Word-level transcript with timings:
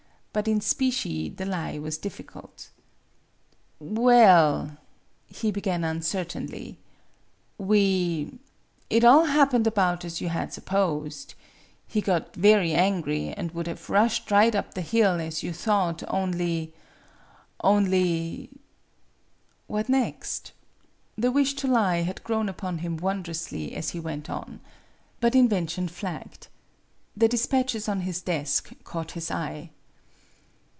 But 0.33 0.47
in 0.47 0.61
specie 0.61 1.27
the 1.27 1.45
lie 1.45 1.77
was 1.77 1.97
difficult." 1.97 2.69
Well," 3.81 4.77
he 5.27 5.51
began 5.51 5.83
uncertainly," 5.83 6.77
we 7.57 8.39
it 8.89 9.03
all 9.03 9.25
happened 9.25 9.67
about 9.67 10.05
as 10.05 10.21
you 10.21 10.29
had 10.29 10.53
supposed. 10.53 11.33
He 11.85 11.99
got 11.99 12.33
very 12.33 12.71
angry, 12.73 13.33
and 13.33 13.51
would 13.51 13.67
have 13.67 13.89
rushed 13.89 14.31
right 14.31 14.55
up 14.55 14.73
the 14.73 14.79
hill, 14.81 15.19
as 15.19 15.43
you 15.43 15.51
thought, 15.51 16.01
only 16.07 16.73
only" 17.61 18.51
What 19.67 19.89
next? 19.89 20.53
The 21.17 21.29
wish 21.29 21.55
to 21.55 21.67
lie 21.67 22.03
had 22.03 22.23
grown 22.23 22.47
upon 22.47 22.77
him 22.77 22.95
wondrously 22.95 23.75
as 23.75 23.89
he 23.89 23.99
went 23.99 24.29
on. 24.29 24.61
But 25.19 25.35
invention 25.35 25.89
flagged. 25.89 26.47
The 27.17 27.27
despatches 27.27 27.89
on 27.89 27.99
his 28.07 28.21
desk 28.21 28.71
caught 28.85 29.11
his 29.11 29.29
eye. 29.29 29.71